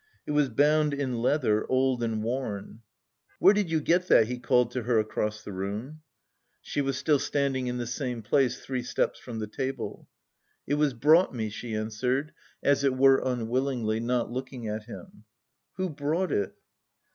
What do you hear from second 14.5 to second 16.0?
at him. "Who